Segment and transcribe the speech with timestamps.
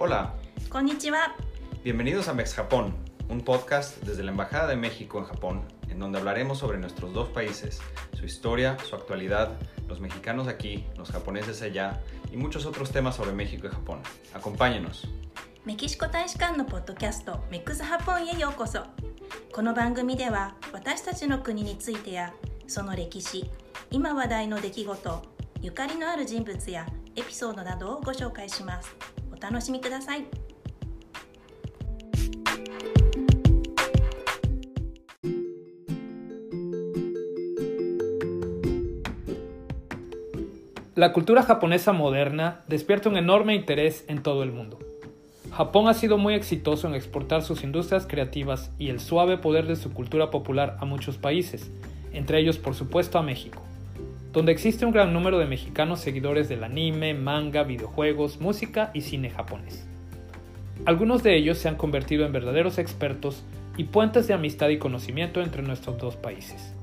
[0.00, 0.34] Hola,
[0.70, 1.36] こんにちは
[1.84, 2.94] bienvenidos a Mex Japón,
[3.28, 7.28] un podcast desde la Embajada de México en Japón, en donde hablaremos sobre nuestros dos
[7.28, 7.80] países,
[8.14, 9.50] su historia, su actualidad,
[9.88, 12.02] los mexicanos aquí, los japoneses allá
[12.32, 14.00] y muchos otros temas sobre México y Japón.
[14.34, 15.06] Acompáñenos.
[15.66, 18.84] メキシコ大使館のポッドキャストメックスハポンへようこそ
[19.52, 22.32] この番組では私たちの国についてや
[22.68, 23.50] その歴史
[23.90, 25.22] 今話題の出来事
[25.60, 26.86] ゆかりのある人物や
[27.16, 30.26] エピソードなどをご紹介しますお 楽しみください
[40.96, 44.78] La cultura japonesa moderna despierta un enorme interés en todo el mundo.
[45.52, 49.76] Japón ha sido muy exitoso en exportar sus industrias creativas y el suave poder de
[49.76, 51.70] su cultura popular a muchos países,
[52.14, 53.62] entre ellos por supuesto a México,
[54.33, 59.29] donde existe un gran número de mexicanos seguidores del anime, manga, videojuegos, música y cine
[59.29, 59.85] japonés.
[60.85, 63.43] Algunos de ellos se han convertido en verdaderos expertos
[63.75, 66.73] y puentes de amistad y conocimiento entre nuestros dos países.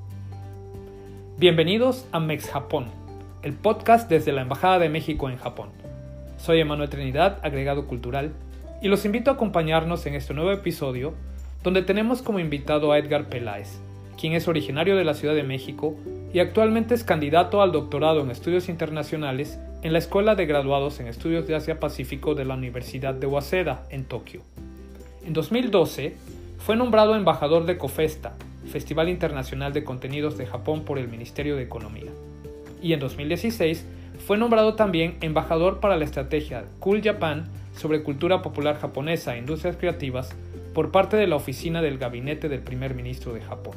[1.38, 2.86] Bienvenidos a Mex Japón,
[3.42, 5.70] el podcast desde la Embajada de México en Japón.
[6.36, 8.32] Soy Emanuel Trinidad, agregado cultural,
[8.82, 11.14] y los invito a acompañarnos en este nuevo episodio,
[11.62, 13.80] donde tenemos como invitado a Edgar Peláez,
[14.20, 15.96] quien es originario de la Ciudad de México
[16.32, 21.06] y actualmente es candidato al doctorado en estudios internacionales en la Escuela de Graduados en
[21.06, 24.42] Estudios de Asia Pacífico de la Universidad de Waseda, en Tokio.
[25.24, 26.16] En 2012,
[26.58, 28.34] fue nombrado embajador de COFESTA,
[28.70, 32.10] Festival Internacional de Contenidos de Japón por el Ministerio de Economía.
[32.82, 33.86] Y en 2016
[34.26, 39.76] fue nombrado también embajador para la estrategia Cool Japan sobre cultura popular japonesa e industrias
[39.76, 40.34] creativas
[40.74, 43.74] por parte de la oficina del gabinete del primer ministro de Japón.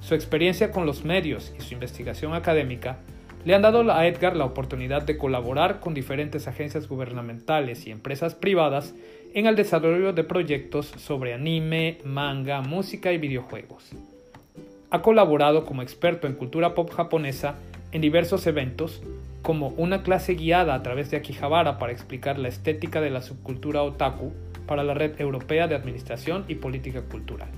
[0.00, 2.98] Su experiencia con los medios y su investigación académica
[3.44, 8.34] le han dado a Edgar la oportunidad de colaborar con diferentes agencias gubernamentales y empresas
[8.34, 8.94] privadas
[9.34, 13.92] en el desarrollo de proyectos sobre anime, manga, música y videojuegos.
[14.90, 17.54] Ha colaborado como experto en cultura pop japonesa
[17.92, 19.02] en diversos eventos,
[19.42, 23.82] como una clase guiada a través de Akihabara para explicar la estética de la subcultura
[23.82, 24.32] otaku
[24.66, 27.48] para la Red Europea de Administración y Política Cultural,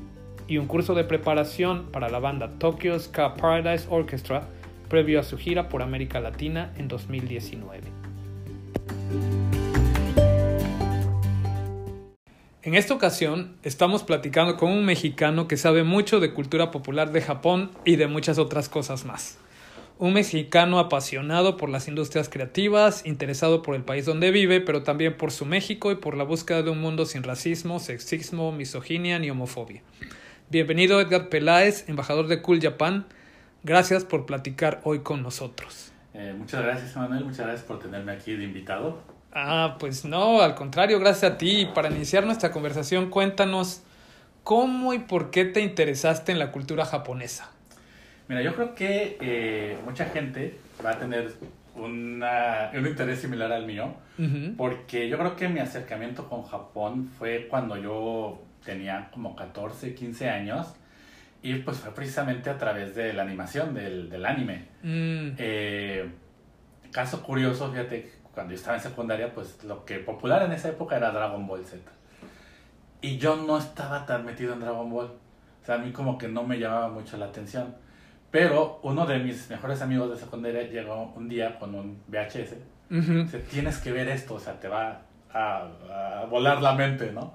[0.53, 4.49] y un curso de preparación para la banda Tokyo Ska Paradise Orchestra
[4.91, 7.81] previo a su gira por América Latina en 2019.
[12.61, 17.23] En esta ocasión estamos platicando con un mexicano que sabe mucho de cultura popular de
[17.23, 19.39] Japón y de muchas otras cosas más.
[19.99, 25.17] Un mexicano apasionado por las industrias creativas, interesado por el país donde vive, pero también
[25.17, 29.31] por su México y por la búsqueda de un mundo sin racismo, sexismo, misoginia ni
[29.31, 29.81] homofobia.
[30.53, 33.07] Bienvenido Edgar Peláez, embajador de Cool Japan.
[33.63, 35.95] Gracias por platicar hoy con nosotros.
[36.13, 37.25] Eh, muchas gracias, Manuel.
[37.25, 39.01] Muchas gracias por tenerme aquí de invitado.
[39.33, 41.67] Ah, pues no, al contrario, gracias a ti.
[41.75, 43.83] Para iniciar nuestra conversación, cuéntanos
[44.45, 47.51] cómo y por qué te interesaste en la cultura japonesa.
[48.29, 51.33] Mira, yo creo que eh, mucha gente va a tener
[51.77, 53.95] una, un interés similar al mío,
[54.59, 60.29] porque yo creo que mi acercamiento con Japón fue cuando yo tenía como 14, 15
[60.31, 60.75] años,
[61.43, 64.69] y pues fue precisamente a través de la animación, del, del anime.
[64.83, 66.09] Mm, Eh,
[66.93, 70.97] caso curioso, fíjate, cuando yo estaba en secundaria, pues lo que popular en esa época
[70.97, 71.83] era Dragon Ball Z.
[73.01, 75.07] Y yo no estaba tan metido en Dragon Ball.
[75.07, 77.75] O sea, a mí como que no me llamaba mucho la atención.
[78.31, 82.55] Pero uno de mis mejores amigos de secundaria llegó un día con un VHS.
[82.91, 83.25] ujú.
[83.25, 85.03] Dice, tienes que ver esto, o sea, te va
[85.33, 85.69] a,
[86.23, 87.35] a volar la mente, ¿no?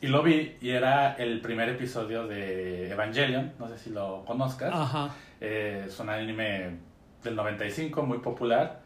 [0.00, 4.72] Y lo vi y era el primer episodio de Evangelion, no sé si lo conozcas.
[4.72, 5.10] Ajá.
[5.40, 6.78] Eh, es un anime
[7.22, 8.80] del 95, muy popular.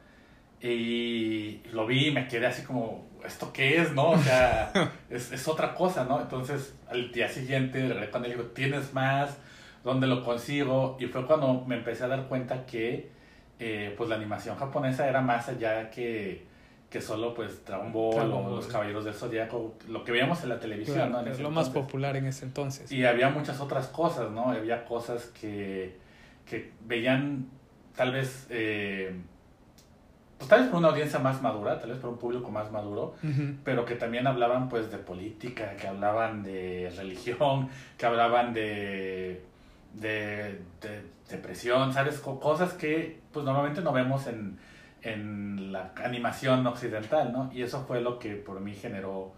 [0.60, 4.10] Y lo vi y me quedé así como, ¿esto qué es, no?
[4.10, 4.72] O sea,
[5.10, 6.20] es, es otra cosa, ¿no?
[6.20, 9.36] Entonces, al día siguiente, le él y digo, ¿tienes más?
[9.84, 10.96] ¿Dónde lo consigo?
[10.98, 13.10] Y fue cuando me empecé a dar cuenta que,
[13.58, 16.46] eh, pues, la animación japonesa era más allá que,
[16.92, 18.50] que solo, pues, Dragon o.
[18.56, 21.20] Los Caballeros del Zodiaco, lo que veíamos en la televisión, Claro, ¿no?
[21.20, 22.92] En es lo más popular en ese entonces.
[22.92, 24.50] Y había muchas otras cosas, ¿no?
[24.50, 25.96] Había cosas que,
[26.44, 27.46] que veían
[27.96, 29.14] tal vez, eh,
[30.38, 33.14] pues tal vez por una audiencia más madura, tal vez por un público más maduro,
[33.64, 39.40] pero que también hablaban pues de política, que hablaban de religión, que hablaban de,
[39.94, 42.18] de, de depresión, ¿sabes?
[42.18, 44.58] Co- Cosas que pues normalmente no vemos en,
[45.02, 47.50] en la animación occidental, ¿no?
[47.52, 49.32] Y eso fue lo que por mí generó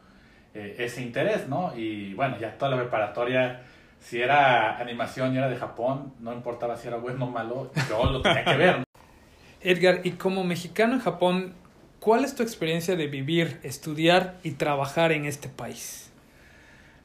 [0.55, 1.77] eh, ese interés, ¿no?
[1.77, 3.63] Y bueno, ya toda la preparatoria,
[4.01, 8.05] si era animación y era de Japón, no importaba si era bueno o malo, yo
[8.11, 8.85] lo tenía que ver, ¿no?
[9.61, 11.55] Edgar, y como mexicano en Japón,
[11.99, 16.13] ¿cuál es tu experiencia de vivir, estudiar y trabajar en este país?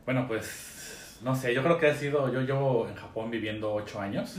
[0.04, 0.69] Bueno, pues
[1.24, 4.38] no sé, yo creo que ha sido, yo llevo en Japón viviendo ocho años.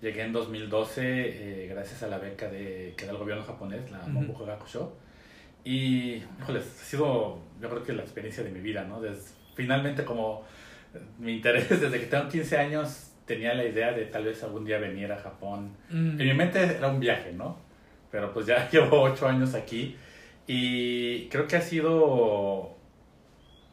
[0.00, 3.98] Llegué en 2012 eh, gracias a la beca de, que da el gobierno japonés, la.
[4.06, 4.96] Monbuko Gakusho.
[5.64, 9.00] Y, híjoles, ha sido, yo creo que la experiencia de mi vida, ¿no?
[9.54, 10.44] Finalmente, como
[10.94, 14.64] eh, mi interés desde que tengo 15 años, tenía la idea de tal vez algún
[14.64, 15.76] día venir a Japón.
[15.90, 16.20] Mm.
[16.20, 17.58] En mi mente era un viaje, ¿no?
[18.10, 19.96] Pero pues ya llevo ocho años aquí
[20.46, 22.76] y creo que ha sido,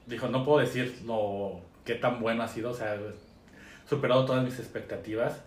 [0.06, 2.98] dijo, no puedo decir lo qué tan bueno ha sido, o sea,
[3.90, 5.42] superado todas mis expectativas.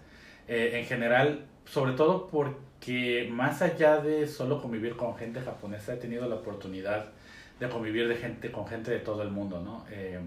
[0.49, 5.97] Eh, en general, sobre todo porque más allá de solo convivir con gente japonesa, he
[5.99, 7.05] tenido la oportunidad
[7.61, 9.85] de convivir de gente, con gente de todo el mundo, ¿no?
[9.93, 10.19] Eh,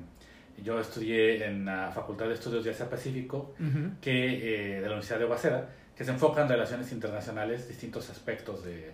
[0.63, 3.95] yo estudié en la Facultad de Estudios de Asia Pacífico, Ujú.
[4.00, 8.63] que, eh, de la Universidad de Waseda, que se enfoca en relaciones internacionales, distintos aspectos
[8.63, 8.92] de,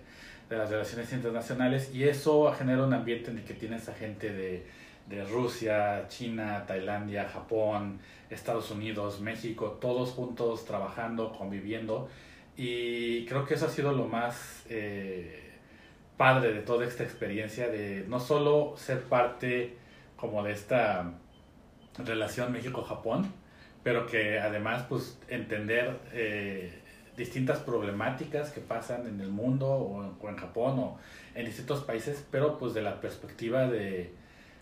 [0.50, 4.32] de las relaciones internacionales, y eso genera un ambiente en el que tienes a gente
[4.32, 4.66] de,
[5.10, 12.08] de Rusia, China, Tailandia, Japón, Estados Unidos, México, todos juntos trabajando, conviviendo,
[12.56, 15.54] y creo que eso ha sido lo más eh,
[16.16, 19.78] padre de toda esta experiencia, de no solo ser parte
[20.16, 21.14] como de esta
[21.98, 23.34] relación México-Japón,
[23.84, 26.82] pero que además pues entender eh,
[27.16, 31.00] distintas problemáticas que pasan en el mundo o en, Japón o
[31.36, 34.14] en distintos países, pero pues de la perspectiva de,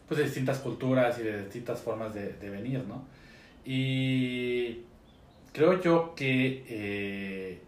[0.07, 3.05] pues, de distintas culturas y de distintas formas de, de venir, ¿no?
[3.65, 4.83] Y
[5.51, 7.61] creo yo que eh,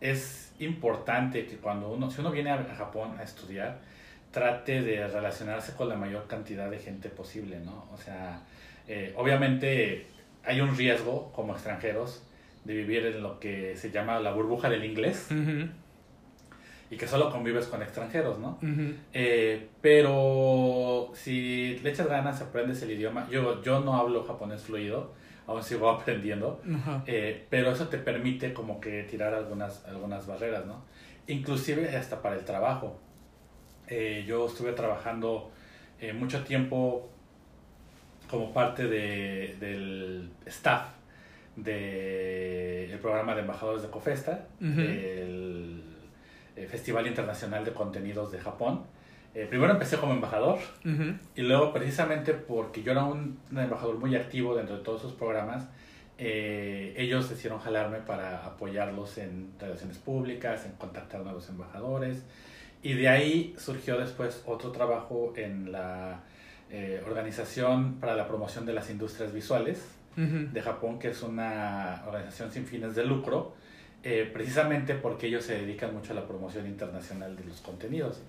[0.00, 3.80] es importante que cuando uno, si uno viene a, Japón a estudiar,
[4.30, 7.86] trate de relacionarse con la mayor cantidad de gente posible, ¿no?
[7.92, 8.40] O sea,
[8.88, 10.06] eh, obviamente
[10.44, 12.22] hay un riesgo como extranjeros
[12.64, 15.68] de vivir en lo que se llama la burbuja del inglés Ujú.
[16.92, 18.58] Y que solo convives con extranjeros, ¿no?
[19.14, 23.26] Eh, pero si le echas ganas, aprendes el idioma.
[23.30, 25.14] Yo, yo no hablo japonés fluido,
[25.46, 26.60] aún sigo aprendiendo,
[27.06, 30.84] eh, pero eso te permite como que tirar algunas, algunas barreras, ¿no?
[31.28, 33.00] Inclusive hasta para el trabajo.
[33.88, 35.50] Eh, yo estuve trabajando
[36.18, 37.08] mucho tiempo
[38.28, 40.88] como parte de, del staff
[41.56, 45.91] del programa de embajadores de COFESTA, el,
[46.56, 48.82] eh, Festival Internacional de Contenidos de Japón.
[49.34, 50.58] Eh, primero empecé como embajador
[51.34, 55.12] y luego precisamente porque yo era un, un embajador muy activo dentro de todos sus
[55.12, 55.68] programas,
[56.24, 62.22] eh, ellos decidieron jalarme para apoyarlos en relaciones públicas, en contactar nuevos embajadores.
[62.80, 66.20] Y de ahí surgió después otro trabajo en la
[66.70, 69.84] eh, Organización para la Promoción de las Industrias Visuales
[70.14, 73.54] de Japón, que es una organización sin fines de lucro,
[74.02, 78.20] eh, precisamente porque ellos se dedican mucho a la promoción internacional de los contenidos.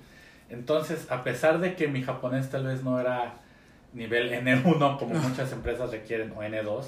[0.50, 3.40] Entonces, a pesar de que mi japonés tal vez no era
[3.94, 6.86] nivel N1 como muchas empresas requieren o N2,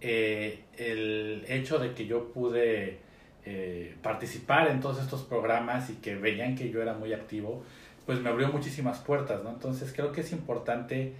[0.00, 2.98] eh, el hecho de que yo pude
[3.44, 7.62] eh, participar en todos estos programas y que veían que yo era muy activo,
[8.04, 9.50] pues me abrió muchísimas puertas, ¿no?
[9.50, 11.14] Entonces creo que es importante,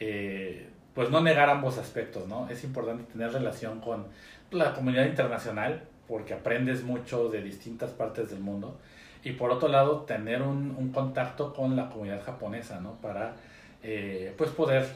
[0.00, 2.48] eh, pues no negar ambos aspectos, ¿no?
[2.48, 4.06] Es importante tener relación con
[4.50, 8.78] la comunidad internacional porque aprendes mucho de distintas partes del mundo
[9.24, 12.94] y por otro lado tener un, un contacto con la comunidad japonesa, ¿no?
[13.00, 13.36] Para
[13.82, 14.86] eh, pues poder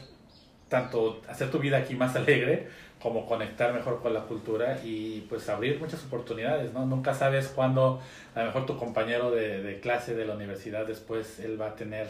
[0.69, 2.67] tanto hacer tu vida aquí más alegre
[3.01, 6.85] como conectar mejor con la cultura y pues abrir muchas oportunidades, ¿no?
[6.85, 8.01] Nunca sabes cuándo
[8.35, 11.75] a lo mejor tu compañero de, de clase de la universidad después él va a
[11.75, 12.07] tener,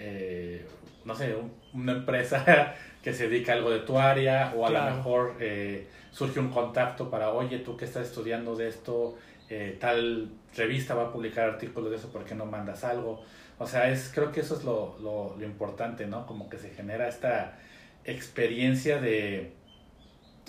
[0.00, 0.66] eh,
[1.04, 4.70] no sé, un- una empresa que se dedica a algo de tu área o a
[4.70, 4.90] Claro.
[4.90, 9.16] lo mejor eh, surge un contacto para, oye, tú que estás estudiando de esto,
[9.48, 13.22] eh, tal revista va a publicar artículos de eso, ¿por qué no mandas algo?
[13.58, 16.26] O sea, es, creo que eso es lo, lo, lo importante, ¿no?
[16.26, 17.58] Como que se genera esta
[18.04, 19.52] experiencia de,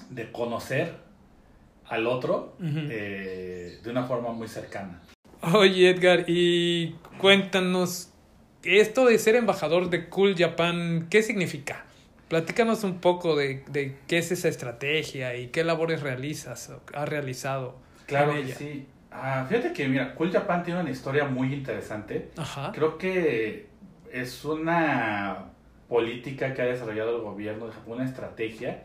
[0.10, 0.94] de conocer
[1.86, 5.02] al otro eh, de una forma muy cercana.
[5.54, 8.11] Oye, Edgar, y cuéntanos,
[8.64, 11.86] esto de ser embajador de Cool Japan, ¿qué significa?
[12.28, 17.10] Platícanos un poco de, de qué es esa estrategia y qué labores realizas o has
[17.10, 17.76] realizado.
[18.06, 18.56] Claro que ella.
[18.56, 18.88] sí.
[19.12, 22.30] Ah, fíjate que, mira, Cool Japan tiene una historia muy interesante.
[22.38, 22.72] Ajá.
[22.74, 23.68] Creo que
[24.12, 25.52] es una
[25.90, 28.84] política que ha desarrollado el gobierno de Japón, una estrategia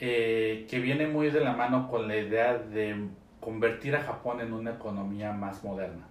[0.00, 2.96] eh, que viene muy de la mano con la idea de
[3.38, 6.08] convertir a Japón en una economía más moderna.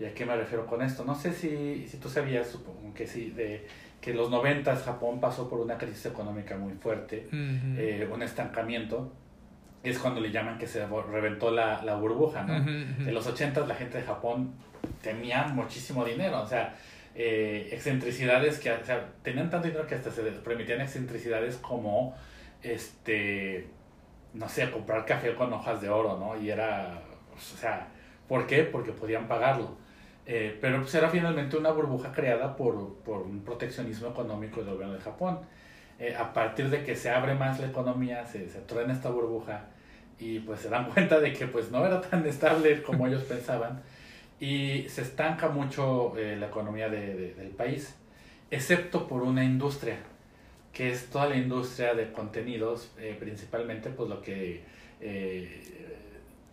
[0.00, 1.04] ¿Y a qué me refiero con esto?
[1.04, 3.66] No sé si, si tú sabías, supongo que sí, de
[4.00, 9.12] que en los 90 Japón pasó por una crisis económica muy fuerte, eh, un estancamiento.
[9.82, 12.56] Es cuando le llaman que se reventó la, la burbuja, ¿no?
[12.56, 14.52] En los 80 la gente de Japón
[15.02, 16.74] tenían muchísimo dinero, o sea,
[17.14, 22.14] eh, excentricidades que, o sea, tenían tanto dinero que hasta se les permitían excentricidades como,
[22.62, 23.68] este,
[24.32, 26.40] no sé, comprar café con hojas de oro, ¿no?
[26.42, 27.00] Y era,
[27.34, 27.88] o sea,
[28.28, 28.62] ¿por qué?
[28.64, 29.76] Porque podían pagarlo.
[30.26, 34.94] Eh, pero pues era finalmente una burbuja creada por, por un proteccionismo económico del gobierno
[34.94, 35.40] de Japón.
[35.98, 39.66] Eh, a partir de que se abre más la economía, se, se truena esta burbuja
[40.18, 43.82] y pues se dan cuenta de que pues no era tan estable como ellos pensaban
[44.40, 47.94] y se estanca mucho eh, la economía de, del país,
[48.50, 49.96] excepto por una industria,
[50.72, 54.64] que es toda la industria de contenidos, eh, principalmente pues lo que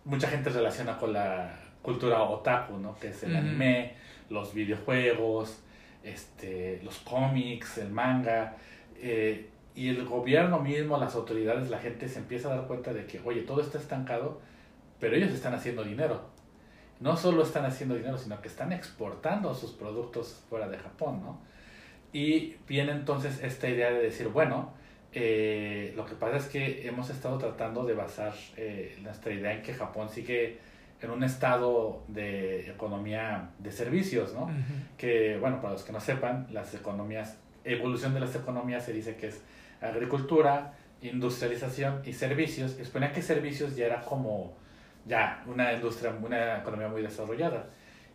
[0.04, 2.98] mucha gente relaciona con la cultura otaku, ¿no?
[2.98, 3.94] que es el anime,
[4.30, 5.62] los videojuegos,
[6.02, 8.56] este, los cómics, el manga,
[8.96, 13.06] eh, y el gobierno mismo, las autoridades, la gente se empieza a dar cuenta de
[13.06, 14.40] que, oye, todo está estancado,
[15.00, 16.30] pero ellos están haciendo dinero.
[17.00, 21.40] No solo están haciendo dinero, sino que están exportando sus productos fuera de Japón, ¿no?
[22.12, 24.74] Y viene entonces esta idea de decir, bueno,
[25.12, 29.62] eh, lo que pasa es que hemos estado tratando de basar eh, nuestra idea en
[29.62, 30.58] que Japón sigue
[31.02, 34.50] en un estado de economía de servicios, ¿no?
[34.96, 39.16] Que, bueno, para los que no sepan, las economías evolución de las economías se dice
[39.16, 39.42] que es
[39.80, 42.78] agricultura, industrialización y servicios.
[42.78, 44.54] Exponía que servicios ya era como
[45.06, 47.66] ya una industria, una economía muy desarrollada.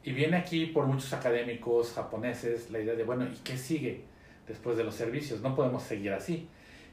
[0.04, 4.06] Y viene aquí por muchos académicos japoneses la idea de, bueno, ¿y qué sigue
[4.48, 5.42] después de los servicios?
[5.42, 6.48] No podemos seguir así.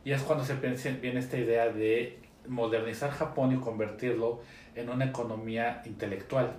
[0.04, 4.42] Y es cuando se viene esta idea de modernizar Japón y convertirlo
[4.74, 6.52] en una economía intelectual,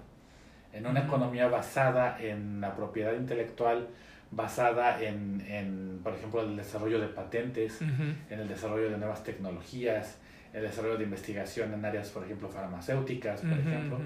[0.74, 3.88] en una economía basada en la propiedad intelectual,
[4.32, 10.18] basada en, en, por ejemplo, el desarrollo de patentes, en el desarrollo de nuevas tecnologías,
[10.54, 14.00] el desarrollo de investigación en áreas, por ejemplo, farmacéuticas, por ejemplo.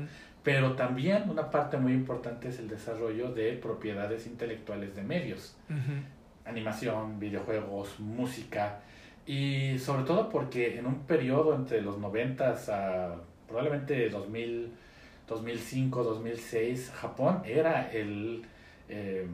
[0.44, 5.58] Pero también una parte muy importante es el desarrollo de propiedades intelectuales de medios.
[6.46, 8.80] Animación, videojuegos, música.
[9.26, 13.16] Y sobre todo porque en un periodo entre los 90 a
[13.50, 14.72] probablemente 2000,
[15.28, 18.44] 2005, 2006, Japón era el...
[18.88, 19.28] Eh,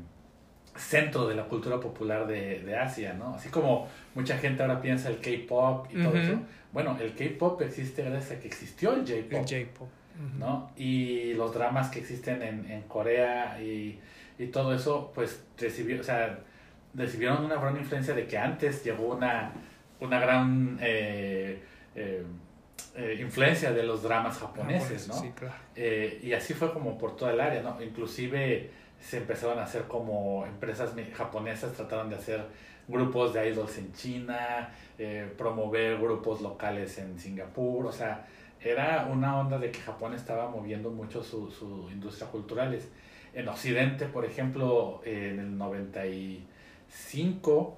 [0.78, 3.36] centro de la cultura popular de, de, Asia, ¿no?
[3.36, 6.40] Así como mucha gente ahora piensa el K-pop y todo eso.
[6.74, 9.90] Bueno, el K-pop existe gracias a que existió el J-pop.
[10.38, 10.72] ¿no?
[10.78, 14.00] Y los dramas que existen en, en Corea y,
[14.38, 16.40] y, todo eso, pues recibió, o sea,
[16.94, 19.52] recibieron una gran influencia de que antes llegó una,
[20.00, 21.60] una gran eh,
[21.96, 22.24] eh,
[22.96, 25.16] eh, influencia de los dramas japoneses, ¿no?
[25.16, 25.56] Sí, claro.
[25.76, 27.82] y así fue como por toda el área, ¿no?
[27.82, 32.46] Inclusive se empezaron a hacer como empresas japonesas trataron de hacer
[32.88, 38.26] grupos de idols en China, eh, promover grupos locales en Singapur, o sea,
[38.62, 42.90] era una onda de que Japón estaba moviendo mucho sus su industria culturales.
[43.34, 47.78] En Occidente, por ejemplo, en el 95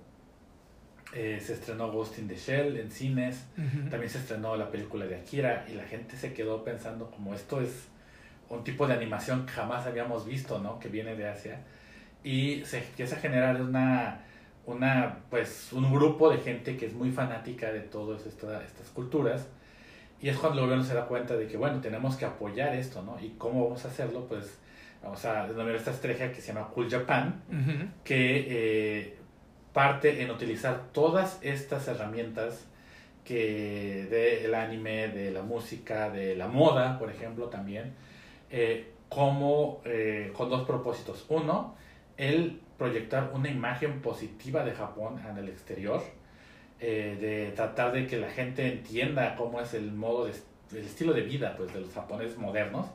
[1.20, 3.44] eh, se estrenó Ghost in the Shell en cines,
[3.90, 7.60] también se estrenó la película de Akira y la gente se quedó pensando como esto
[7.60, 7.88] es
[8.50, 10.78] un tipo de animación que jamás habíamos visto, ¿no?
[10.78, 11.62] Que viene de Asia.
[12.24, 14.26] Y se empieza a generar una,
[14.68, 19.48] una, pues, un grupo de gente que es muy fanática de todas estas, estas culturas.
[20.22, 23.02] Y es cuando el gobierno se da cuenta de que, bueno, tenemos que apoyar esto,
[23.02, 23.20] ¿no?
[23.20, 24.28] ¿Y cómo vamos a hacerlo?
[24.28, 24.60] Pues
[25.02, 27.42] vamos a denominar esta estrategia que se llama Cool Japan,
[28.04, 29.17] que eh,
[29.78, 32.66] parte en utilizar todas estas herramientas
[33.24, 37.94] que del anime, de la música, de la moda, por ejemplo, también,
[38.50, 41.28] eh, como eh, con dos propósitos.
[41.30, 41.76] Uno,
[42.18, 46.02] el proyectar una imagen positiva de Japón en el exterior,
[46.80, 50.32] eh, de tratar de que la gente entienda cómo es el modo de,
[50.72, 52.88] el estilo de vida pues, de los japoneses modernos.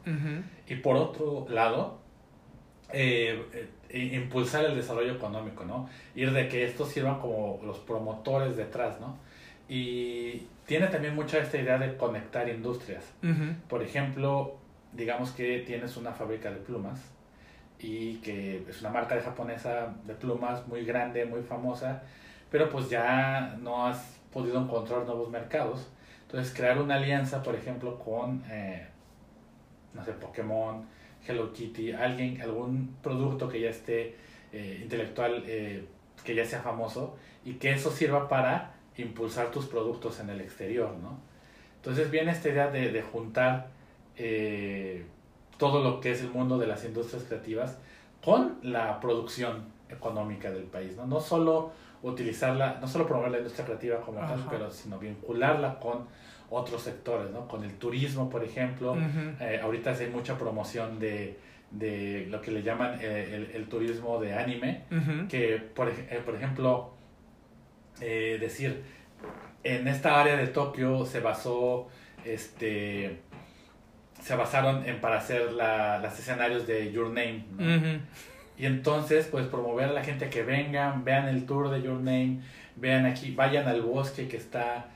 [0.67, 2.01] Y por otro lado,
[3.93, 5.89] impulsar el desarrollo económico, ¿no?
[6.15, 9.17] Ir de que estos sirvan como los promotores detrás, ¿no?
[9.69, 13.05] Y tiene también mucha esta idea de conectar industrias.
[13.69, 14.57] Por ejemplo,
[14.93, 17.01] digamos que tienes una fábrica de plumas
[17.79, 22.03] y que es una marca de japonesa de plumas muy grande, muy famosa,
[22.51, 25.89] pero pues ya no has podido encontrar nuevos mercados.
[26.23, 28.87] Entonces crear una alianza, por ejemplo, con, eh,
[29.93, 30.87] no sé, Pokémon,
[31.27, 34.17] Hello Kitty, alguien, algún producto que ya esté
[34.53, 35.85] eh, intelectual, eh,
[36.25, 40.95] que ya sea famoso, y que eso sirva para impulsar tus productos en el exterior,
[41.03, 41.19] ¿no?
[41.77, 43.69] Entonces viene esta idea de, de juntar
[44.17, 45.05] eh,
[45.59, 47.79] todo lo que es el mundo de las industrias creativas
[48.25, 51.07] con la producción económica del país, ¿no?
[51.07, 56.07] No solo utilizarla, no solo promover la industria creativa como tal, pero sino vincularla con
[56.53, 57.49] otros sectores, ¿no?
[57.49, 58.97] Con el turismo, por ejemplo.
[59.41, 61.39] Eh, ahorita hay mucha promoción de,
[61.71, 64.83] de lo que le llaman eh, el, el turismo de anime,
[65.29, 66.95] que por, eh, por ejemplo,
[68.01, 68.83] decir,
[69.65, 71.89] en esta área de Tokio se basó,
[72.25, 73.21] este,
[74.21, 77.45] se basaron en para hacer la, los escenarios de Your Name.
[78.59, 82.41] Y entonces, pues promover a la gente que vengan, vean el tour de Your Name,
[82.77, 84.91] vean aquí, vayan al bosque que está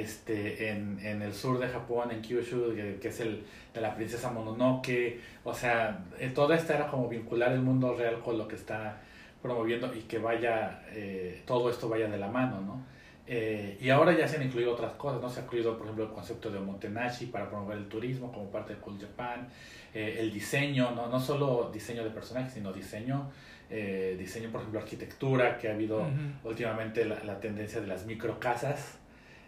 [0.00, 3.44] este, en, en el sur de Japón, en Kyushu, que, que es el
[3.74, 5.20] de la princesa Mononoke.
[5.44, 9.00] O sea, eh, toda esta era como vincular el mundo real con lo que está
[9.42, 12.92] promoviendo y que vaya, eh, todo esto vaya de la mano, ¿no?
[13.26, 15.28] Eh, y ahora ya se han incluido otras cosas, ¿no?
[15.28, 18.74] Se ha incluido, por ejemplo, el concepto de Omotenashi para promover el turismo como parte
[18.74, 19.48] de Cool Japan,
[19.94, 21.06] eh, el diseño, ¿no?
[21.08, 23.30] no solo diseño de personajes, sino diseño,
[23.70, 26.04] eh, diseño, por ejemplo, arquitectura, que ha habido
[26.44, 28.98] últimamente la, la tendencia de las microcasas,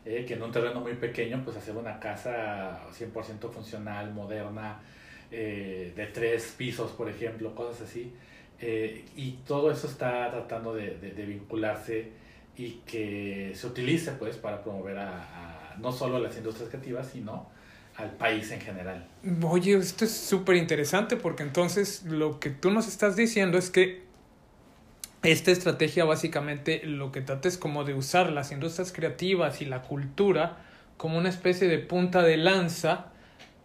[0.05, 4.81] eh, que en un terreno muy pequeño, pues hacer una casa 100% funcional, moderna,
[5.31, 8.13] eh, de tres pisos, por ejemplo, cosas así.
[8.61, 12.11] Eh, y todo eso está tratando de, de- de vincularse
[12.57, 17.49] y que se utilice pues para promover a, a no solo las industrias creativas, sino
[17.97, 19.07] al país en general.
[19.43, 24.03] Oye, esto es súper interesante porque entonces lo que tú nos estás diciendo es que
[25.25, 29.83] esta estrategia básicamente lo que trata es como de usar las industrias creativas y la
[29.83, 30.59] cultura
[30.97, 33.07] como una especie de punta de lanza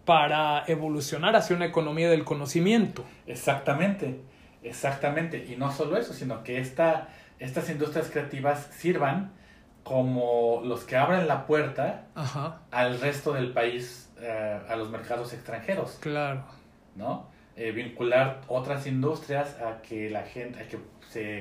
[0.06, 3.06] para evolucionar hacia una economía del conocimiento.
[3.28, 4.20] Exactamente,
[4.64, 5.46] exactamente.
[5.48, 9.34] Y no solo eso, sino que esta, estas industrias creativas sirvan
[9.84, 15.34] como los que abren la puerta Ajá, al resto del país, eh, a los mercados
[15.34, 16.44] extranjeros, claro.
[16.96, 17.29] ¿no?
[17.60, 20.78] Eh, vincular otras industrias a que la gente, a que
[21.10, 21.40] se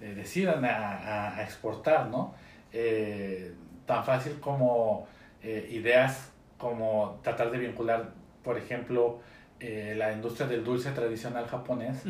[0.00, 2.34] eh, decidan a, a- exportar, ¿no?
[2.72, 3.52] Eh,
[3.84, 5.06] tan fácil como
[5.42, 8.10] eh, ideas como tratar de vincular,
[8.42, 9.20] por ejemplo,
[9.60, 12.04] la industria del dulce tradicional japonés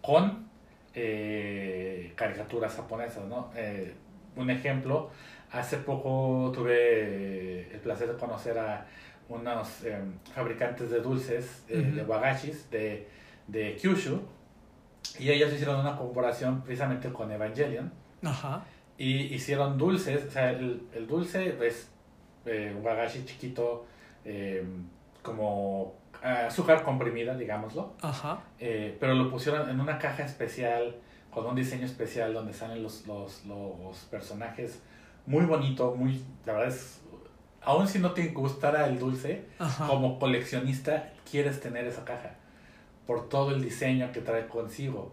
[0.00, 0.48] con
[2.14, 3.50] caricaturas japonesas, ¿no?
[4.36, 5.10] Un ejemplo,
[5.50, 8.86] hace poco tuve el placer de conocer a
[9.34, 9.98] unos eh,
[10.34, 13.08] fabricantes de dulces, eh, de wagashis, de,
[13.46, 14.20] de Kyushu,
[15.18, 17.92] y ellos hicieron una colaboración precisamente con Evangelion,
[18.22, 18.64] Ajá,
[18.98, 21.90] y hicieron dulces, o sea, el, el dulce es
[22.46, 23.86] eh, un wagashi chiquito,
[24.24, 24.64] eh,
[25.22, 28.40] como azúcar comprimida, digámoslo, ajá.
[28.60, 30.96] eh, pero lo pusieron en una caja especial,
[31.30, 34.80] con un diseño especial donde salen los, los, los personajes
[35.26, 37.01] muy bonito, muy, la verdad es,
[37.64, 39.86] aun si no te gustara el dulce, Ajá.
[39.86, 42.34] como coleccionista quieres tener esa caja
[43.06, 45.12] por todo el diseño que trae consigo.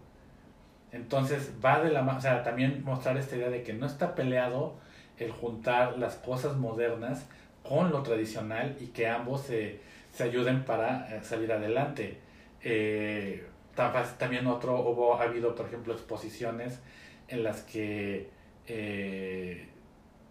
[0.92, 4.14] Entonces va de la mano, o sea, también mostrar esta idea de que no está
[4.14, 4.74] peleado
[5.18, 7.26] el juntar las cosas modernas
[7.62, 9.80] con lo tradicional y que ambos se,
[10.12, 12.18] se ayuden para eh, salir adelante.
[12.62, 16.80] Eh, ta- también otro, hubo, ha habido, por ejemplo, exposiciones
[17.28, 18.30] en las que
[18.66, 19.68] eh,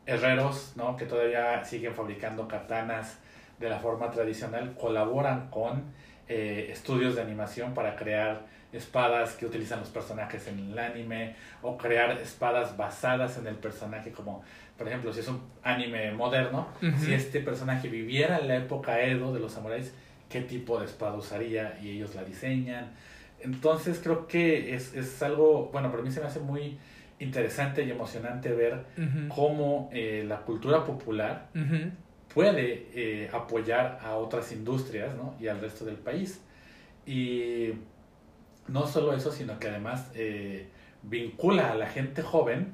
[0.09, 0.97] herreros, ¿no?
[0.97, 3.19] que todavía siguen fabricando katanas
[3.59, 5.83] de la forma tradicional, colaboran con
[6.27, 8.41] eh, estudios de animación para crear
[8.71, 14.11] espadas que utilizan los personajes en el anime o crear espadas basadas en el personaje
[14.11, 14.43] como
[14.77, 16.67] por ejemplo si es un anime moderno
[16.99, 19.91] si este personaje viviera en la época Edo de los samuráis
[20.29, 22.91] qué tipo de espada usaría y ellos la diseñan.
[23.41, 26.77] Entonces creo que es, es algo bueno para mí se me hace muy
[27.19, 28.85] interesante y emocionante ver
[29.27, 31.49] cómo eh, la cultura popular
[32.33, 35.35] puede eh, apoyar a otras industrias ¿no?
[35.39, 36.41] y al resto del país.
[37.05, 37.71] Y
[38.67, 40.69] no solo eso, sino que además eh,
[41.03, 42.73] vincula a la gente joven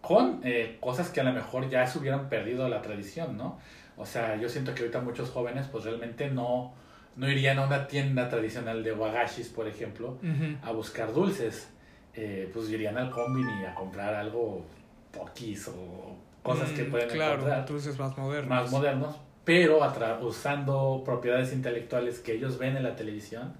[0.00, 0.42] con
[0.80, 3.58] cosas que a lo mejor ya se hubieran perdido la tradición, ¿no?
[3.98, 6.72] O sea, yo siento que ahorita muchos jóvenes pues realmente no,
[7.16, 10.18] no irían a una tienda tradicional de wagashis, por ejemplo,
[10.62, 11.70] a buscar dulces.
[12.14, 14.64] Eh, pues irían al combini a comprar algo,
[15.12, 18.48] poquis o cosas que Mm, pueden claro, encontrar entonces más modernos.
[18.62, 19.80] más modernos, pero
[20.22, 23.54] usando propiedades intelectuales que ellos ven en la televisión,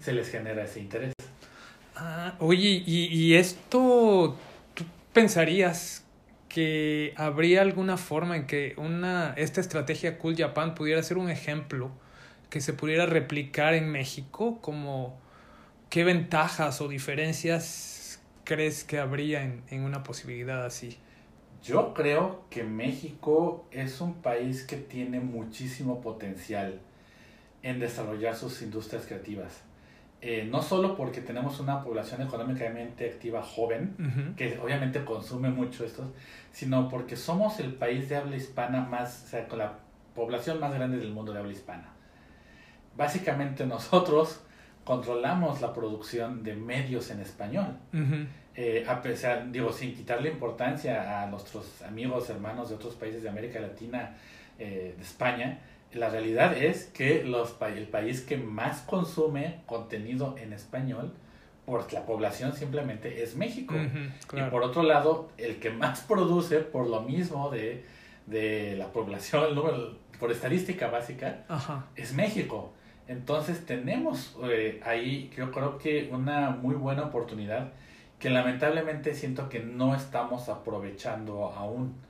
[0.00, 1.12] se les genera ese interés.
[1.94, 4.36] Ah, oye, y, y esto,
[4.74, 6.04] ¿tú pensarías
[6.48, 11.90] que habría alguna forma en que una, esta estrategia Cool Japan pudiera ser un ejemplo
[12.50, 14.58] que se pudiera replicar en México?
[14.60, 15.18] Como,
[15.90, 17.91] ¿qué ventajas o diferencias
[18.52, 20.98] crees que habría en, en una posibilidad así?
[21.62, 26.80] Yo creo que México es un país que tiene muchísimo potencial
[27.62, 29.62] en desarrollar sus industrias creativas.
[30.20, 34.36] Eh, no solo porque tenemos una población económicamente activa joven, Ujú.
[34.36, 36.06] que obviamente consume mucho estos,
[36.52, 39.78] sino porque somos el país de habla hispana más, o sea, con la
[40.14, 41.88] población más grande del mundo de habla hispana.
[42.96, 44.42] Básicamente nosotros
[44.84, 47.78] controlamos la producción de medios en español.
[48.54, 53.28] Eh, a pesar, digo, sin quitarle importancia a nuestros amigos, hermanos de otros países de
[53.30, 54.14] América Latina,
[54.58, 55.60] eh, de España,
[55.94, 61.12] la realidad es que los, el país que más consume contenido en español
[61.66, 63.74] por la población simplemente es México.
[64.32, 67.84] Y por otro lado, el que más produce por lo mismo de,
[68.26, 71.44] de la población, el número, por estadística básica,
[71.96, 72.72] es México.
[73.08, 77.72] Entonces tenemos eh, ahí, yo creo que una muy buena oportunidad
[78.22, 82.00] que lamentablemente siento que no estamos aprovechando aún.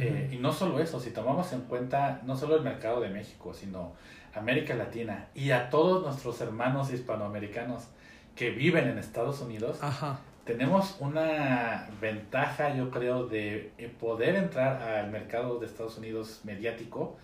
[0.00, 3.54] Eh, y no solo eso, si tomamos en cuenta no solo el mercado de México,
[3.54, 3.92] sino
[4.34, 7.88] América Latina y a todos nuestros hermanos hispanoamericanos
[8.34, 9.78] que viven en Estados Unidos,
[10.44, 17.18] tenemos una ventaja, yo creo, de eh, poder entrar al mercado de Estados Unidos mediático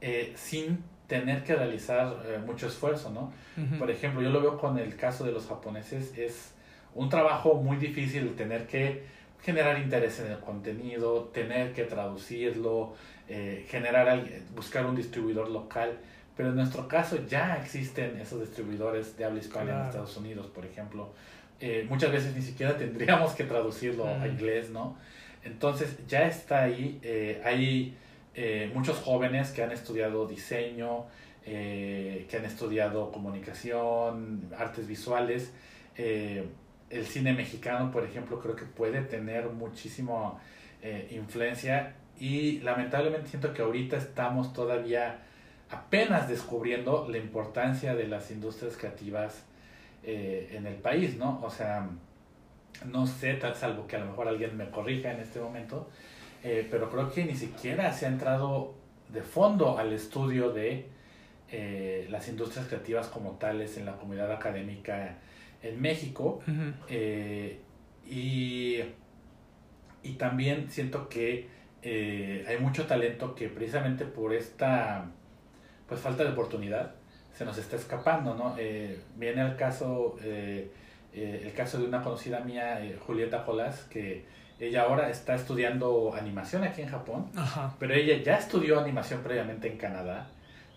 [0.00, 2.14] eh, sin tener que realizar
[2.46, 3.32] mucho esfuerzo, ¿no?
[3.78, 6.54] Por ejemplo, yo lo veo con el caso de los japoneses, es
[6.94, 9.02] un trabajo muy difícil tener que
[9.42, 12.94] generar interés en el contenido, tener que traducirlo,
[13.28, 14.22] eh, generar,
[14.54, 15.98] buscar un distribuidor local.
[16.36, 20.64] Pero en nuestro caso ya existen esos distribuidores de habla hispana en Estados Unidos, por
[20.64, 21.12] ejemplo.
[21.60, 24.96] Eh, muchas veces ni siquiera tendríamos que traducirlo a inglés, ¿no?
[25.44, 26.98] Entonces ya está ahí.
[27.02, 27.96] Eh, hay
[28.74, 31.06] muchos jóvenes que han estudiado diseño,
[31.44, 35.52] que han estudiado comunicación, artes visuales
[36.90, 40.34] el cine mexicano, por ejemplo, creo que puede tener muchísima
[40.82, 45.22] eh, influencia y lamentablemente siento que ahorita estamos todavía
[45.70, 49.44] apenas descubriendo la importancia de las industrias creativas
[50.02, 51.40] eh, en el país, ¿no?
[51.42, 51.88] O sea,
[52.84, 55.88] no sé, tal salvo que a lo mejor alguien me corrija en este momento,
[56.42, 58.74] eh, pero creo que ni siquiera se ha entrado
[59.08, 60.88] de fondo al estudio de
[62.08, 65.18] las industrias creativas como tales en la comunidad académica
[65.62, 66.40] en México.
[66.88, 67.60] Eh,
[68.08, 68.78] y,
[70.02, 71.48] y, también siento que
[71.82, 75.06] eh, hay mucho talento que precisamente por esta
[75.88, 76.94] pues falta de oportunidad
[77.32, 78.54] se nos está escapando, ¿no?
[78.58, 84.24] Eh, viene el caso, el caso de una conocida mía, Julieta Jolas, que
[84.58, 87.30] ella ahora está estudiando animación aquí en Japón,
[87.78, 90.28] pero ella ya estudió animación previamente en Canadá,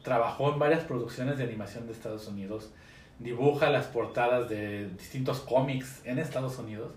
[0.03, 2.71] trabajó en varias producciones de animación de Estados Unidos,
[3.19, 6.93] dibuja las portadas de distintos cómics en Estados Unidos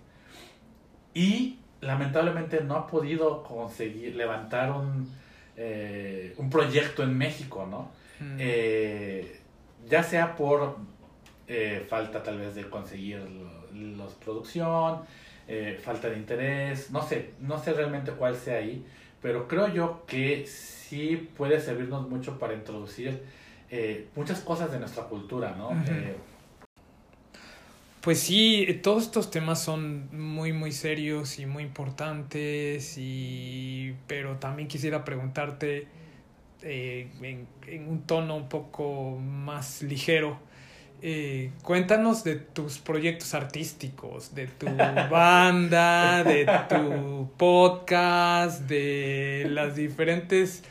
[1.15, 5.11] y lamentablemente no ha podido conseguir levantar un,
[5.57, 7.91] eh, un proyecto en México, ¿no?
[8.21, 8.37] Mm.
[8.39, 9.41] Eh,
[9.89, 10.77] ya sea por
[11.47, 13.21] eh, falta tal vez de conseguir
[13.73, 15.03] la producción,
[15.83, 18.85] falta de interés, no sé, no sé realmente cuál sea ahí,
[19.23, 23.23] pero creo yo que sí puede servirnos mucho para introducir
[23.71, 25.73] eh, muchas cosas de nuestra cultura, ¿no?
[25.89, 26.17] Eh,
[28.01, 33.95] pues sí, todos estos temas son muy, muy serios y muy importantes, y...
[34.07, 35.89] pero también quisiera preguntarte
[36.63, 37.11] eh,
[37.67, 40.39] en, un tono un poco más ligero.
[41.63, 44.67] cuéntanos de tus proyectos artísticos, de tu
[45.11, 50.63] banda, de tu podcast, de las diferentes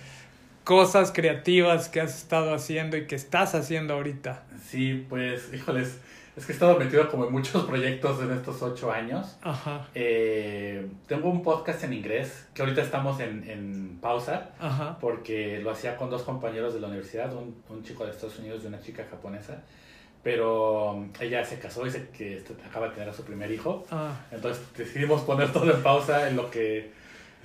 [0.66, 4.44] cosas creativas que has estado haciendo y que estás haciendo ahorita.
[4.68, 6.00] Sí, pues, híjoles,
[6.36, 9.38] es que he estado metido como en muchos proyectos en estos ocho años.
[9.44, 9.88] Ajá.
[9.96, 14.98] Eh, tengo un podcast en inglés, que ahorita estamos en, en pausa, Ajá.
[15.00, 18.62] porque lo hacía con dos compañeros de la universidad, un, un chico de Estados Unidos
[18.64, 19.64] y una chica japonesa
[20.26, 23.86] pero ella se casó y se, que acaba de tener a su primer hijo.
[23.92, 24.12] Ah.
[24.32, 26.92] Entonces decidimos poner todo en pausa en lo que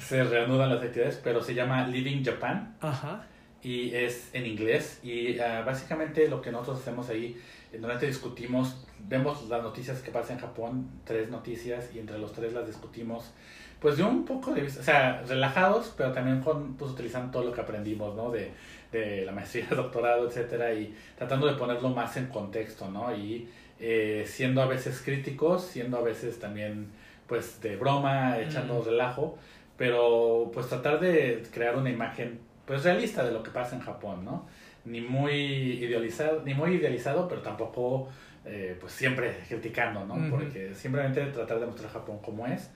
[0.01, 2.77] se reanudan las actividades, pero se llama Living Japan.
[2.81, 3.27] Ajá.
[3.63, 5.01] Y es en inglés.
[5.03, 7.41] Y ah, básicamente lo que nosotros hacemos ahí,
[7.73, 12.53] normalmente discutimos, vemos las noticias que pasan en Japón, tres noticias, y entre los tres
[12.53, 13.33] las discutimos,
[13.81, 17.45] pues de un poco de vista, o sea, relajados, pero también con, pues utilizando todo
[17.45, 18.31] lo que aprendimos, ¿no?
[18.31, 18.51] De,
[18.93, 23.15] de la maestría, doctorado, etcétera, y tratando de ponerlo más en contexto, ¿no?
[23.15, 26.89] Y eh, siendo a veces críticos, siendo a veces también,
[27.27, 29.39] pues, de broma, echando relajo,
[29.81, 34.27] pero pues tratar de crear una imagen pues realista de lo que pasa en Japón,
[34.27, 34.47] ¿no?
[34.85, 38.11] Ni muy idealizado, ni muy idealizado, pero tampoco
[38.45, 40.19] eh, pues siempre criticando, ¿no?
[40.29, 42.71] Porque simplemente tratar de mostrar Japón como es.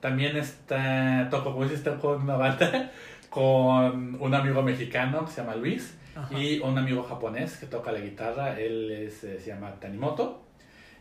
[0.00, 2.90] También está, toco, como dices, con una banda
[3.28, 5.94] con un amigo mexicano que se llama Luis
[6.30, 10.42] y un amigo japonés que toca la guitarra, él es, eh, se llama Tanimoto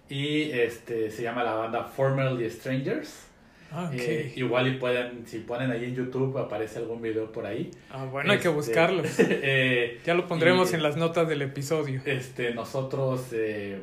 [0.10, 3.30] y este, se llama la banda Formerly Strangers.
[3.71, 7.71] Ah, eh, igual y pueden, si ponen ahí en YouTube, aparece algún video por ahí.
[7.89, 9.08] Ah, bueno, hay que este, buscarlos.
[9.19, 12.01] Eh, ya lo pondremos en las notas del episodio.
[12.06, 13.80] Este, nosotros, eh,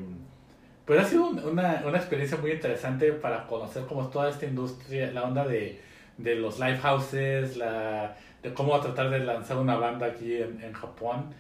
[0.87, 5.25] pues ha sido una, una experiencia muy interesante para conocer como toda esta industria, la
[5.25, 5.81] onda de,
[6.17, 10.73] de los live houses, la, de cómo tratar de lanzar una banda aquí en, en
[10.73, 11.35] Japón.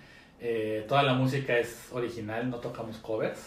[0.89, 3.39] Toda la música es original, no tocamos covers.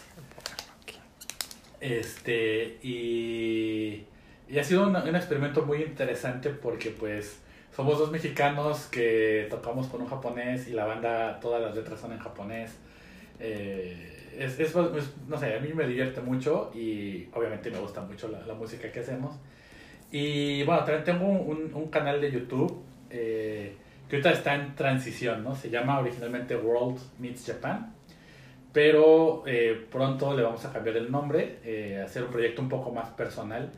[1.80, 4.04] Este, y,
[4.48, 7.40] y ha sido un, un experimento muy interesante porque pues
[7.74, 12.12] somos dos mexicanos que tocamos con un japonés y la banda, todas las letras son
[12.12, 12.72] en japonés.
[13.40, 18.00] Eh, es, es, es- no sé, a mí me divierte mucho y obviamente me gusta
[18.02, 19.34] mucho la, la música que hacemos.
[20.10, 23.76] Y bueno, también tengo un, un canal de YouTube eh,
[24.08, 25.54] que ahorita está en transición, ¿no?
[25.54, 27.92] Se llama originalmente World Meets Japan,
[28.72, 32.92] pero eh, pronto le vamos a cambiar el nombre, eh, hacer un proyecto un poco
[32.92, 33.70] más personal.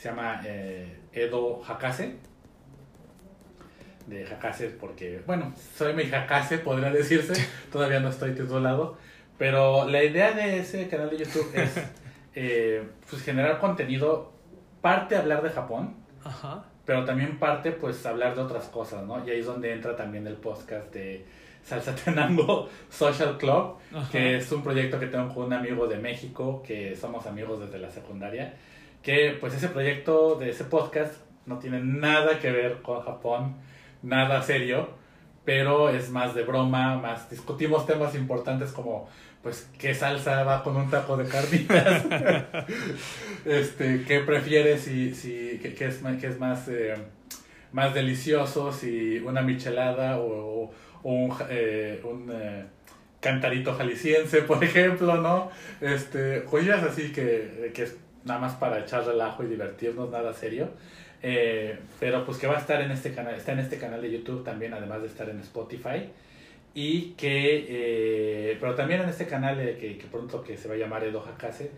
[0.00, 2.16] Se llama eh, Edo Hakase.
[4.06, 7.34] De Hakase porque, bueno, soy mi Hakase, podría decirse.
[7.70, 8.96] Todavía no estoy titulado.
[9.36, 11.74] Pero la idea de ese canal de YouTube es
[12.34, 14.32] eh, pues generar contenido,
[14.80, 16.64] parte hablar de Japón, Ajá.
[16.86, 19.22] pero también parte pues hablar de otras cosas, ¿no?
[19.26, 21.26] Y ahí es donde entra también el podcast de
[21.62, 24.10] Salsa Tenango Social Club, Ajá.
[24.10, 27.78] que es un proyecto que tengo con un amigo de México, que somos amigos desde
[27.78, 28.54] la secundaria,
[29.02, 31.14] que pues ese proyecto de ese podcast
[31.46, 33.56] no tiene nada que ver con Japón,
[34.02, 34.90] nada serio,
[35.44, 39.08] pero es más de broma, más discutimos temas importantes como
[39.42, 42.04] pues qué salsa va con un taco de carnitas,
[43.44, 46.94] este, qué prefieres si, si qué, qué es, qué es más eh,
[47.72, 50.70] más delicioso si una michelada o, o-
[51.02, 52.66] un, eh, un eh,
[53.20, 55.50] cantarito jalisciense, por ejemplo, ¿no?
[55.80, 57.88] Este, joyas así que, que
[58.24, 60.70] nada más para echar relajo y divertirnos, nada serio.
[61.22, 64.10] Eh, pero pues que va a estar en este canal, está en este canal de
[64.10, 66.10] YouTube también, además de estar en Spotify.
[66.72, 70.74] Y que, eh, pero también en este canal eh, que, que pronto que se va
[70.74, 71.72] a llamar Edo Hakase,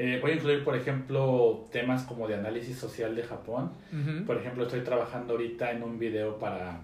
[0.00, 3.72] eh, voy a incluir, por ejemplo, temas como de análisis social de Japón.
[4.26, 6.82] Por ejemplo, estoy trabajando ahorita en un video para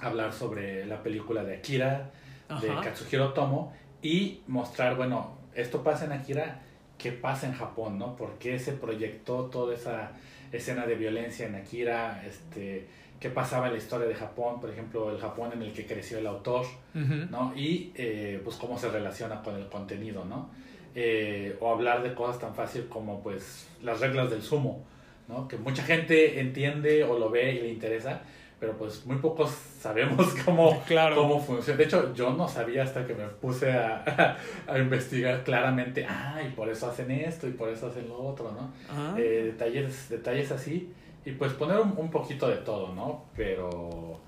[0.00, 2.12] hablar sobre la película de Akira,
[2.60, 2.68] de.
[2.80, 6.62] Katsuhiro Tomo, y mostrar, bueno, esto pasa en Akira,
[6.98, 8.16] ¿qué pasa en Japón, no?
[8.16, 10.12] ¿Por qué se proyectó toda esa
[10.52, 12.22] escena de violencia en Akira?
[12.26, 12.86] Este,
[13.20, 14.60] ¿Qué pasaba en la historia de Japón?
[14.60, 16.66] Por ejemplo, el Japón en el que creció el autor.
[16.94, 17.52] ¿no?
[17.56, 20.50] Y eh, pues cómo se relaciona con el contenido, ¿no?
[20.94, 24.84] Eh, o hablar de cosas tan fácil como pues las reglas del sumo,
[25.28, 25.46] ¿no?
[25.46, 28.22] Que mucha gente entiende o lo ve y le interesa,
[28.60, 31.16] pero pues muy pocos sabemos cómo, Claro.
[31.16, 31.78] cómo funciona.
[31.78, 36.50] De hecho, yo no sabía hasta que me puse a, a investigar claramente, ah, y
[36.52, 38.70] por eso hacen esto y por eso hacen lo otro, ¿no?
[38.90, 39.14] Ah.
[39.18, 40.92] Eh, detalles, detalles así
[41.24, 43.24] y pues poner un, un poquito de todo, ¿no?
[43.36, 44.20] Pero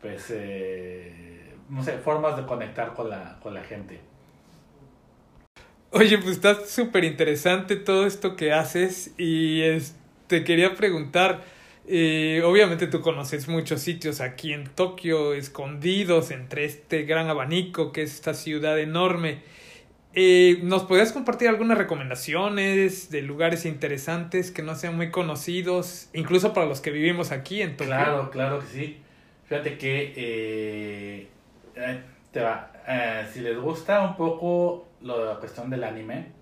[0.00, 4.00] pues eh, no sé, formas de conectar con la, con la gente.
[5.90, 9.96] Oye, pues está súper interesante todo esto que haces y es-
[10.26, 11.40] te quería preguntar,
[11.88, 18.02] eh, obviamente tú conoces muchos sitios aquí en Tokio, escondidos entre este gran abanico que
[18.02, 19.42] es esta ciudad enorme.
[20.14, 26.52] Eh, ¿Nos podrías compartir algunas recomendaciones de lugares interesantes que no sean muy conocidos, incluso
[26.52, 27.86] para los que vivimos aquí en Tokio?
[27.86, 29.00] Claro, claro que sí.
[29.48, 31.28] Fíjate que eh,
[31.74, 36.32] eh, te va, eh, si les gusta un poco lo de la cuestión del anime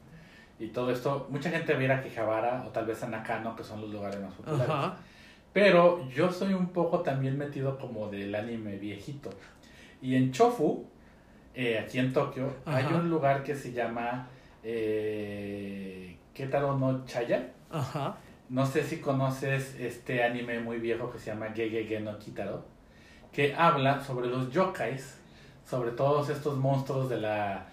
[0.59, 3.55] y todo esto, mucha gente va a ir a Quijabara o tal vez a Nakano,
[3.55, 4.69] que son los lugares más populares.
[5.57, 9.31] Pero yo soy un poco también metido como del anime viejito.
[10.03, 10.85] Y en Chofu,
[11.55, 14.29] eh, aquí en Tokio, hay un lugar que se llama
[14.63, 17.55] eh, Ketaro no Chaya.
[17.71, 18.19] Ajá.
[18.51, 22.63] No sé si conoces este anime muy viejo que se llama Gegege no Kitaro,
[23.33, 25.19] que habla sobre los yokais,
[25.65, 27.65] sobre todos estos monstruos de la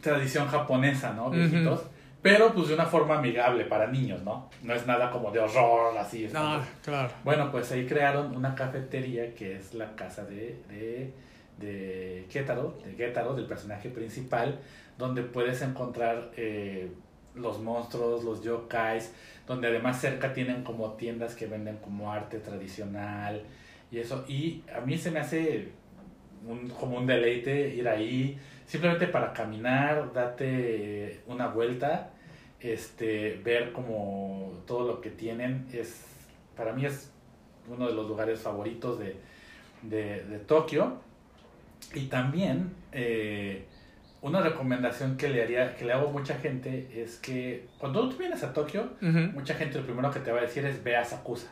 [0.00, 1.28] tradición japonesa, ¿no?
[1.28, 1.86] Viejitos.
[2.22, 4.48] Pero pues de una forma amigable para niños, ¿no?
[4.62, 6.24] No es nada como de horror, así.
[6.24, 7.10] es Ah, claro.
[7.24, 11.12] bueno, pues ahí crearon una cafetería que es la casa de, de,
[11.58, 12.94] de Ketaro, de
[13.34, 14.60] del personaje principal,
[14.98, 16.92] donde puedes encontrar eh,
[17.34, 19.12] los monstruos, los yokais,
[19.46, 23.42] donde además cerca tienen como tiendas que venden como arte tradicional
[23.90, 24.24] y eso.
[24.28, 25.72] Y a mí se me hace
[26.46, 32.10] un, como un deleite ir ahí, simplemente para caminar, date una vuelta,
[32.62, 36.04] este, ver como todo lo que tienen, es,
[36.56, 37.10] para mí es
[37.68, 39.16] uno de los lugares favoritos de,
[39.82, 41.00] de, de Tokio.
[41.94, 43.64] Y también eh,
[44.22, 48.16] una recomendación que le haría, que le hago a mucha gente es que cuando tú
[48.16, 48.90] vienes a Tokio,
[49.34, 51.50] mucha gente lo primero que te va a decir es ve a Sakusa.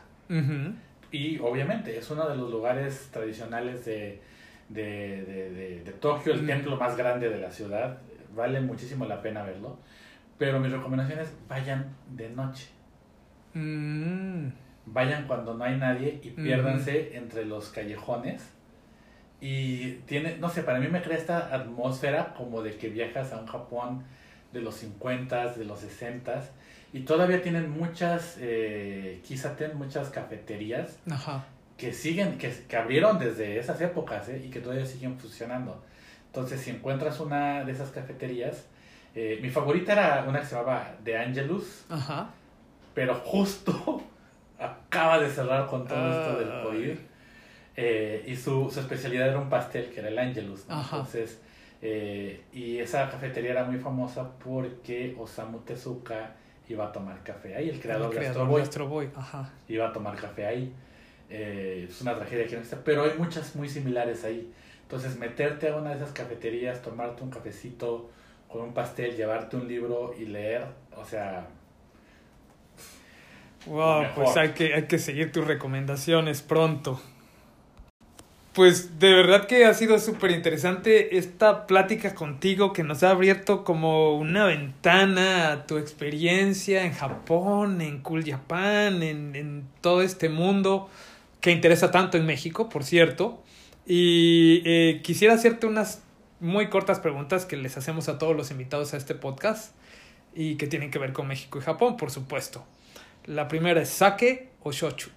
[1.11, 4.21] Y obviamente es uno de los lugares tradicionales de,
[4.69, 7.97] de, de, de- Tokio, el templo más grande de la ciudad.
[8.33, 9.77] Vale muchísimo la pena verlo.
[10.41, 12.65] Pero mi recomendación es vayan de noche.
[13.53, 14.47] Mm,
[14.87, 18.41] Vayan cuando no hay nadie y piérdanse entre los callejones.
[19.39, 23.37] Y tiene, no sé, para mí me crea esta atmósfera como de que viajas a
[23.37, 24.03] un Japón
[24.51, 26.45] de los 50s, de los 60s.
[26.91, 31.45] Y todavía tienen muchas, eh, Kisaten, muchas cafeterías ajá.
[31.77, 34.41] que siguen, que, que abrieron desde esas épocas ¿eh?
[34.43, 35.83] y que todavía siguen funcionando.
[36.25, 38.65] Entonces, si encuentras una de esas cafeterías,
[39.15, 42.29] eh, mi favorita era una que se llamaba The Angelus, Ajá.
[42.93, 44.01] pero justo
[44.59, 46.63] acaba de cerrar con todo esto del.
[46.63, 46.97] COVID.
[47.77, 50.65] Eh, y su, su especialidad era un pastel, que era el Angelus.
[50.69, 51.39] Entonces,
[51.81, 56.35] eh, y esa cafetería era muy famosa porque Osamu Tezuka
[56.69, 59.09] iba a tomar café ahí, el creador, El de creador Astro Boy de Astro Boy,
[59.15, 59.49] Ajá.
[59.67, 60.73] iba a tomar café ahí.
[61.29, 64.51] Eh, es una tragedia que no está, pero hay muchas muy similares ahí.
[64.83, 68.09] Entonces, meterte a una de esas cafeterías, tomarte un cafecito
[68.51, 71.47] con un pastel, llevarte un libro y leer, o sea,
[73.65, 76.99] Wow, pues hay que, hay que seguir tus recomendaciones pronto.
[78.53, 83.63] Pues de verdad que ha sido súper interesante esta plática contigo que nos ha abierto
[83.63, 90.27] como una ventana a tu experiencia en Japón, en Cool Japan, en, en todo este
[90.27, 90.89] mundo
[91.39, 93.41] que interesa tanto en México, por cierto.
[93.85, 96.03] Y eh, quisiera hacerte unas
[96.41, 99.73] muy cortas preguntas que les hacemos a todos los invitados a este podcast
[100.33, 102.65] y que tienen que ver con México y Japón, por supuesto.
[103.25, 105.09] La primera es sake o shochu.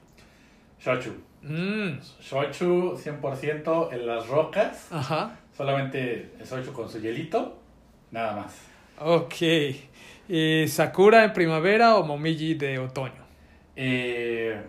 [0.79, 1.15] shochu.
[1.43, 5.39] Mm, Shochu 100% en las rocas, ajá.
[5.57, 7.59] solamente el shochu con su hielito,
[8.11, 8.55] nada más.
[8.99, 9.35] Ok.
[10.29, 13.25] Eh, ¿Sakura en primavera o Momiji de otoño?
[13.77, 14.61] Eh,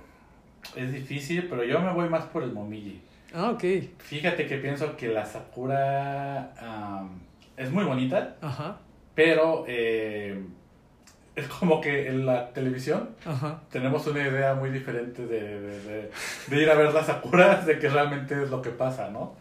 [0.76, 3.02] es difícil, pero yo me voy más por el momiji.
[3.36, 3.64] Ah, ok.
[4.00, 7.20] Fíjate que pienso que la sakura am,
[7.58, 8.78] es muy bonita, Ajá.
[9.14, 10.42] pero eh,
[11.36, 13.62] es como que en la televisión Ajá.
[13.70, 16.12] tenemos una idea muy diferente de, de- de-
[16.48, 19.34] de ir a ver las sakuras, de que realmente es lo que pasa, ¿no?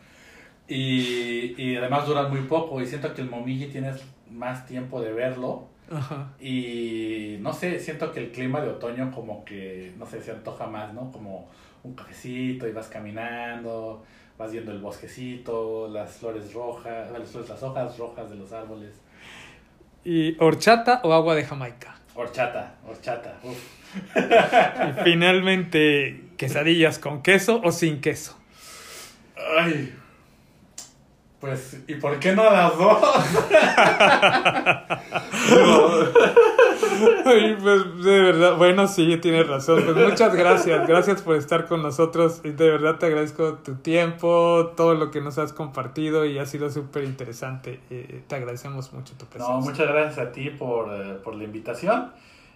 [0.66, 5.12] Y, y además duran muy poco y siento que el momiji tienes más tiempo de
[5.12, 6.32] verlo Ajá.
[6.40, 10.66] y no sé, siento que el clima de otoño como que, no sé, se antoja
[10.66, 11.12] más, ¿no?
[11.12, 11.48] Como
[11.84, 14.02] un cafecito y vas caminando,
[14.38, 18.94] vas viendo el bosquecito, las flores rojas, las, flores- las hojas rojas de los árboles.
[20.04, 21.94] ¿Y horchata o agua de Jamaica?
[22.14, 23.58] Horchata, horchata, uf.
[24.16, 28.36] Y finalmente, quesadillas con queso o sin queso.
[29.58, 29.94] Ay.
[31.40, 32.98] Pues, ¿y por qué no las dos?
[37.24, 39.82] Ay, pues de verdad, bueno, sí, tienes razón.
[39.84, 42.42] Pues muchas gracias, gracias por estar con nosotros.
[42.42, 46.70] De verdad te agradezco tu tiempo, todo lo que nos has compartido y ha sido
[46.70, 47.80] súper interesante.
[47.90, 49.54] Eh, te agradecemos mucho tu presencia.
[49.54, 52.12] No, muchas gracias a ti por, eh, por la invitación.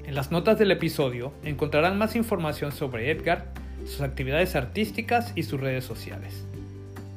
[0.06, 3.52] En las notas del episodio encontrarán más información sobre Edgar,
[3.86, 6.46] sus actividades artísticas y sus redes sociales.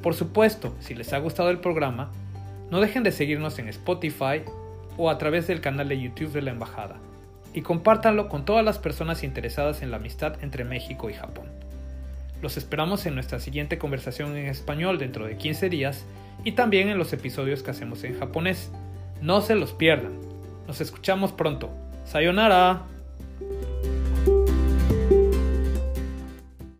[0.02, 2.10] Por supuesto, si les ha gustado el programa,
[2.70, 4.42] no dejen de seguirnos en Spotify
[4.96, 6.96] o a través del canal de YouTube de la Embajada
[7.52, 11.46] y compártanlo con todas las personas interesadas en la amistad entre México y Japón.
[12.42, 16.04] Los esperamos en nuestra siguiente conversación en español dentro de 15 días
[16.44, 18.70] y también en los episodios que hacemos en japonés.
[19.20, 20.18] No se los pierdan.
[20.66, 21.70] Nos escuchamos pronto.
[22.04, 22.86] Sayonara.